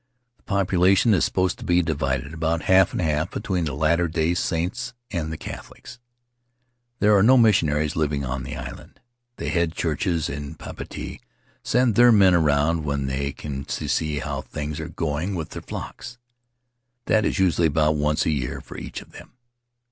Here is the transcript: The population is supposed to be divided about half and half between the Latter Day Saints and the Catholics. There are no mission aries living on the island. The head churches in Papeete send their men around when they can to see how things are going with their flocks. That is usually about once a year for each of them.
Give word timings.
The 0.37 0.41
population 0.41 1.13
is 1.13 1.25
supposed 1.25 1.59
to 1.59 1.63
be 1.63 1.83
divided 1.83 2.33
about 2.33 2.63
half 2.63 2.91
and 2.91 2.99
half 2.99 3.29
between 3.29 3.65
the 3.65 3.75
Latter 3.75 4.07
Day 4.07 4.33
Saints 4.33 4.95
and 5.11 5.31
the 5.31 5.37
Catholics. 5.37 5.99
There 6.97 7.15
are 7.15 7.21
no 7.21 7.37
mission 7.37 7.69
aries 7.69 7.95
living 7.95 8.25
on 8.25 8.41
the 8.41 8.55
island. 8.55 8.99
The 9.35 9.49
head 9.49 9.73
churches 9.75 10.27
in 10.27 10.55
Papeete 10.55 11.21
send 11.61 11.93
their 11.93 12.11
men 12.11 12.33
around 12.33 12.83
when 12.83 13.05
they 13.05 13.31
can 13.31 13.63
to 13.65 13.87
see 13.87 14.17
how 14.17 14.41
things 14.41 14.79
are 14.79 14.89
going 14.89 15.35
with 15.35 15.49
their 15.49 15.61
flocks. 15.61 16.17
That 17.05 17.23
is 17.23 17.37
usually 17.37 17.67
about 17.67 17.93
once 17.95 18.25
a 18.25 18.31
year 18.31 18.59
for 18.59 18.79
each 18.79 19.03
of 19.03 19.11
them. 19.11 19.33